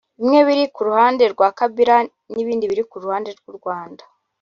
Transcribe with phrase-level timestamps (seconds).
[0.19, 1.95] bimwe biri ku ruhande rwa Kabila
[2.41, 4.03] ibindi biri ku rw’u Rwanda